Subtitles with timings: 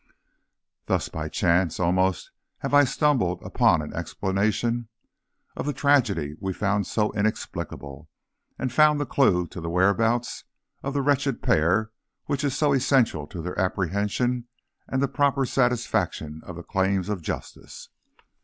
[0.87, 4.89] Thus by chance, almost, have I stumbled upon an explanation
[5.55, 8.09] of the tragedy we found so inexplicable,
[8.57, 10.45] and found that clew to the whereabouts
[10.81, 11.91] of the wretched pair
[12.25, 14.47] which is so essential to their apprehension
[14.87, 17.89] and the proper satisfaction of the claims of justice.